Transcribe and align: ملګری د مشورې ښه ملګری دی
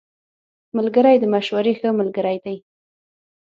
ملګری 0.77 1.15
د 1.19 1.25
مشورې 1.33 1.73
ښه 1.79 1.89
ملګری 1.99 2.37
دی 2.43 2.57